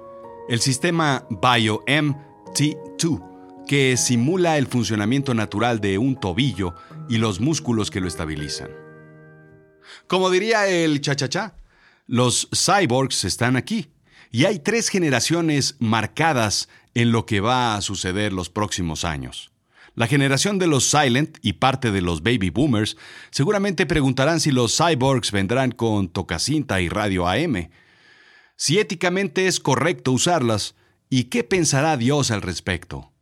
el 0.50 0.62
sistema 0.62 1.27
BioMT2, 1.30 3.65
que 3.68 3.98
simula 3.98 4.58
el 4.58 4.68
funcionamiento 4.68 5.34
natural 5.34 5.82
de 5.82 5.98
un 5.98 6.20
tobillo 6.20 6.75
y 7.10 7.18
los 7.18 7.39
músculos 7.39 7.92
que 7.92 8.01
lo 8.01 8.08
estabilizan. 8.08 8.70
Como 10.08 10.30
diría 10.30 10.68
el 10.68 11.01
cha-cha-cha, 11.01 11.56
los 12.08 12.50
cyborgs 12.54 13.24
están 13.24 13.56
aquí 13.56 13.92
y 14.32 14.46
hay 14.46 14.60
tres 14.60 14.89
generaciones 14.89 15.75
marcadas 15.80 16.70
en 16.94 17.12
lo 17.12 17.25
que 17.25 17.39
va 17.39 17.75
a 17.75 17.82
suceder 17.82 18.34
los 18.34 18.50
próximos 18.50 19.04
años. 19.04 19.51
La 19.96 20.08
generación 20.08 20.60
de 20.60 20.68
los 20.68 20.90
Silent 20.90 21.38
y 21.42 21.54
parte 21.54 21.92
de 21.92 22.02
los 22.02 22.22
Baby 22.22 22.50
Boomers 22.50 22.98
seguramente 23.32 23.86
preguntarán 23.86 24.42
si 24.42 24.52
los 24.52 24.75
cyborgs 24.75 25.32
vendrán 25.32 25.72
con 25.72 26.10
tocacinta 26.10 26.82
y 26.82 26.90
radio 26.90 27.30
AM, 27.30 27.70
si 28.58 28.78
éticamente 28.78 29.48
es 29.48 29.62
correcto 29.62 30.12
usarlas 30.12 30.75
y 31.10 31.25
qué 31.25 31.46
pensará 31.46 31.96
Dios 31.96 32.30
al 32.30 32.42
respecto. 32.42 33.14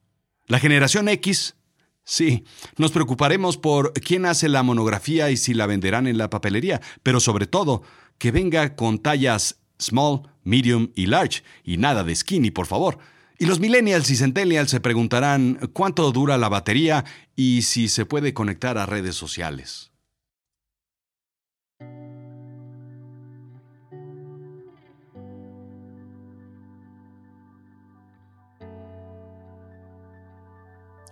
La 0.48 0.60
generación 0.60 1.10
X, 1.10 1.56
sí, 2.04 2.44
nos 2.78 2.92
preocuparemos 2.92 3.58
por 3.58 3.94
quién 3.94 4.26
hace 4.26 4.50
la 4.50 4.64
monografía 4.64 5.30
y 5.30 5.38
si 5.38 5.54
la 5.54 5.68
venderán 5.68 6.08
en 6.08 6.18
la 6.18 6.32
papelería, 6.32 6.82
pero 7.04 7.20
sobre 7.20 7.46
todo, 7.46 7.84
que 8.18 8.32
venga 8.32 8.76
con 8.76 8.98
tallas 8.98 9.60
small, 9.80 10.24
medium 10.44 10.90
y 10.96 11.06
large, 11.06 11.44
y 11.64 11.78
nada 11.78 12.04
de 12.04 12.16
skinny, 12.16 12.50
por 12.50 12.66
favor. 12.66 12.98
Y 13.40 13.46
los 13.46 13.60
millennials 13.60 14.10
y 14.10 14.16
centennials 14.16 14.70
se 14.70 14.80
preguntarán 14.80 15.60
cuánto 15.74 16.12
dura 16.12 16.38
la 16.38 16.50
batería 16.50 17.04
y 17.36 17.64
si 17.64 17.88
se 17.88 18.06
puede 18.06 18.34
conectar 18.34 18.78
a 18.78 18.86
redes 18.86 19.16
sociales. 19.16 19.92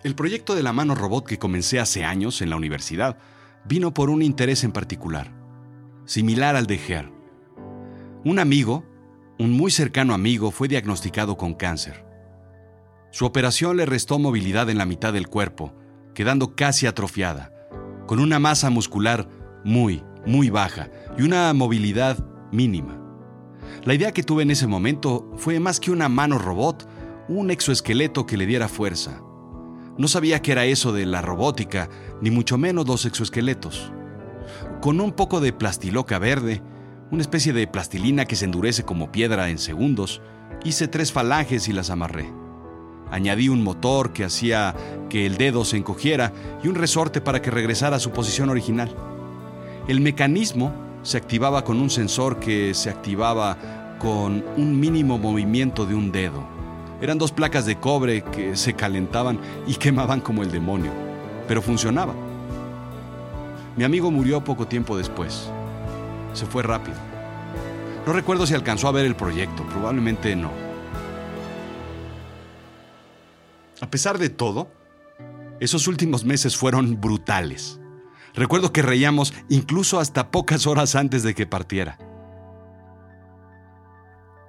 El 0.04 0.16
proyecto 0.16 0.56
de 0.56 0.64
la 0.64 0.74
mano 0.74 0.96
robot 0.96 1.28
que 1.28 1.38
comencé 1.38 1.80
hace 1.80 2.04
años 2.04 2.42
en 2.42 2.50
la 2.50 2.56
universidad 2.56 3.18
vino 3.66 3.94
por 3.94 4.10
un 4.10 4.24
interés 4.24 4.64
en 4.64 4.72
particular, 4.72 5.32
similar 6.06 6.56
al 6.56 6.66
de 6.66 6.80
Ger. 6.80 7.12
Un 8.24 8.40
amigo, 8.40 8.84
un 9.38 9.52
muy 9.52 9.70
cercano 9.70 10.16
amigo, 10.16 10.50
fue 10.50 10.68
diagnosticado 10.68 11.38
con 11.38 11.54
cáncer. 11.54 12.11
Su 13.12 13.26
operación 13.26 13.78
le 13.78 13.86
restó 13.86 14.20
movilidad 14.20 14.70
en 14.70 14.78
la 14.78 14.86
mitad 14.86 15.14
del 15.14 15.28
cuerpo, 15.28 15.74
quedando 16.14 16.56
casi 16.56 16.88
atrofiada, 16.88 17.54
con 18.08 18.20
una 18.20 18.40
masa 18.40 18.70
muscular 18.70 19.30
muy, 19.64 20.04
muy 20.26 20.50
baja 20.50 20.90
y 21.18 21.22
una 21.22 21.54
movilidad 21.54 22.26
mínima. 22.52 23.00
La 23.84 23.94
idea 23.94 24.12
que 24.12 24.24
tuve 24.24 24.44
en 24.44 24.52
ese 24.52 24.68
momento 24.68 25.32
fue 25.38 25.60
más 25.60 25.80
que 25.80 25.92
una 25.92 26.10
mano 26.10 26.38
robot, 26.38 26.88
un 27.28 27.52
exoesqueleto 27.52 28.26
que 28.26 28.38
le 28.38 28.46
diera 28.46 28.68
fuerza, 28.68 29.22
no 29.98 30.08
sabía 30.08 30.42
qué 30.42 30.54
era 30.54 30.66
eso 30.66 30.94
de 30.94 31.06
la 31.06 31.22
robótica, 31.22 31.90
ni 32.22 32.32
mucho 32.32 32.58
menos 32.58 32.88
los 32.88 33.06
exoesqueletos. 33.06 33.92
Con 34.82 35.02
un 35.02 35.12
poco 35.12 35.42
de 35.42 35.54
plastiloca 35.54 36.18
verde, 36.18 36.64
una 37.12 37.22
especie 37.22 37.54
de 37.54 37.68
plastilina 37.68 38.26
que 38.26 38.36
se 38.36 38.46
endurece 38.46 38.84
como 38.84 39.12
piedra 39.12 39.50
en 39.50 39.58
segundos, 39.58 40.22
hice 40.64 40.88
tres 40.88 41.12
falanges 41.12 41.68
y 41.68 41.74
las 41.74 41.90
amarré. 41.90 42.41
Añadí 43.12 43.50
un 43.50 43.64
motor 43.64 44.14
que 44.14 44.24
hacía 44.24 44.74
que 45.10 45.26
el 45.26 45.38
dedo 45.38 45.66
se 45.66 45.78
encogiera 45.78 46.32
y 46.64 46.70
un 46.70 46.76
resorte 46.76 47.20
para 47.20 47.42
que 47.42 47.52
regresara 47.52 47.98
a 47.98 48.00
su 48.00 48.12
posición 48.12 48.50
original. 48.50 48.96
El 49.88 50.00
mecanismo 50.00 50.72
se 51.04 51.18
activaba 51.18 51.64
con 51.64 51.80
un 51.80 51.90
sensor 51.90 52.40
que 52.40 52.74
se 52.74 52.90
activaba 52.90 53.58
con 54.00 54.44
un 54.56 54.80
mínimo 54.80 55.18
movimiento 55.18 55.86
de 55.86 55.96
un 55.96 56.12
dedo. 56.12 56.44
Eran 57.02 57.18
dos 57.18 57.32
placas 57.32 57.66
de 57.66 57.78
cobre 57.78 58.24
que 58.24 58.56
se 58.56 58.74
calentaban 58.74 59.40
y 59.68 59.76
quemaban 59.76 60.22
como 60.22 60.44
el 60.44 60.52
demonio, 60.52 60.92
pero 61.48 61.62
funcionaba. 61.62 62.14
Mi 63.76 63.84
amigo 63.84 64.10
murió 64.12 64.44
poco 64.44 64.68
tiempo 64.68 64.98
después. 64.98 65.50
Se 66.34 66.46
fue 66.46 66.64
rápido. 66.64 66.98
No 68.06 68.14
recuerdo 68.14 68.48
si 68.48 68.54
alcanzó 68.54 68.88
a 68.88 68.92
ver 68.92 69.06
el 69.06 69.16
proyecto, 69.16 69.64
probablemente 69.64 70.36
no. 70.36 70.71
A 73.82 73.90
pesar 73.90 74.18
de 74.20 74.30
todo, 74.30 74.72
esos 75.60 75.88
últimos 75.88 76.24
meses 76.24 76.56
fueron 76.56 77.02
brutales. 77.02 77.80
Recuerdo 78.34 78.72
que 78.72 78.82
reíamos 78.82 79.34
incluso 79.50 80.00
hasta 80.00 80.32
pocas 80.32 80.66
horas 80.68 80.96
antes 80.96 81.24
de 81.24 81.34
que 81.34 81.46
partiera. 81.46 81.98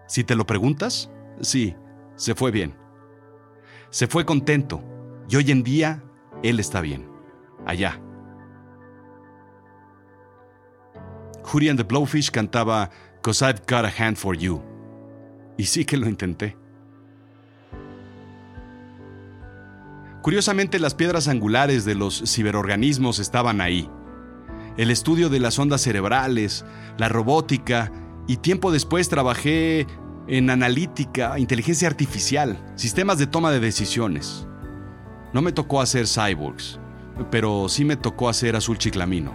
Si 0.06 0.22
te 0.22 0.34
lo 0.34 0.46
preguntas, 0.46 1.10
sí, 1.40 1.74
se 2.16 2.34
fue 2.34 2.50
bien. 2.50 2.76
Se 3.90 4.06
fue 4.06 4.24
contento 4.24 4.84
y 5.28 5.36
hoy 5.36 5.50
en 5.50 5.62
día 5.62 6.04
él 6.42 6.60
está 6.60 6.80
bien. 6.80 7.10
Allá. 7.66 8.00
Judy 11.42 11.68
and 11.68 11.78
the 11.78 11.84
Blowfish 11.84 12.30
cantaba 12.30 12.90
Cause 13.22 13.44
I've 13.44 13.62
Got 13.66 13.84
a 13.84 13.92
Hand 13.98 14.16
for 14.16 14.36
You. 14.36 14.62
Y 15.56 15.64
sí 15.64 15.84
que 15.84 15.96
lo 15.96 16.08
intenté. 16.08 16.56
Curiosamente, 20.22 20.78
las 20.78 20.94
piedras 20.94 21.26
angulares 21.26 21.84
de 21.84 21.96
los 21.96 22.22
ciberorganismos 22.24 23.18
estaban 23.18 23.60
ahí. 23.60 23.90
El 24.76 24.92
estudio 24.92 25.28
de 25.28 25.40
las 25.40 25.58
ondas 25.58 25.82
cerebrales, 25.82 26.64
la 26.96 27.08
robótica, 27.08 27.90
y 28.28 28.36
tiempo 28.36 28.70
después 28.70 29.08
trabajé 29.08 29.88
en 30.28 30.48
analítica, 30.48 31.38
inteligencia 31.40 31.88
artificial, 31.88 32.64
sistemas 32.76 33.18
de 33.18 33.26
toma 33.26 33.50
de 33.50 33.58
decisiones. 33.58 34.46
No 35.32 35.42
me 35.42 35.50
tocó 35.50 35.80
hacer 35.80 36.06
cyborgs, 36.06 36.78
pero 37.32 37.68
sí 37.68 37.84
me 37.84 37.96
tocó 37.96 38.28
hacer 38.28 38.54
azul 38.54 38.78
chiclamino. 38.78 39.32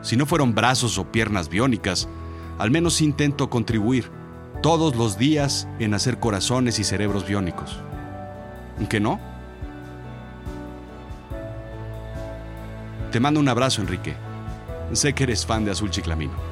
Si 0.00 0.16
no 0.16 0.24
fueron 0.24 0.54
brazos 0.54 0.96
o 0.96 1.12
piernas 1.12 1.50
biónicas, 1.50 2.08
al 2.58 2.70
menos 2.70 3.02
intento 3.02 3.50
contribuir 3.50 4.10
todos 4.62 4.96
los 4.96 5.18
días 5.18 5.68
en 5.78 5.92
hacer 5.92 6.18
corazones 6.18 6.78
y 6.78 6.84
cerebros 6.84 7.26
biónicos. 7.26 7.78
¿Qué 8.88 8.98
no? 8.98 9.29
Te 13.10 13.18
mando 13.18 13.40
un 13.40 13.48
abrazo, 13.48 13.80
Enrique. 13.80 14.14
Sé 14.92 15.14
que 15.14 15.24
eres 15.24 15.44
fan 15.44 15.64
de 15.64 15.72
Azul 15.72 15.90
Chiclamino. 15.90 16.49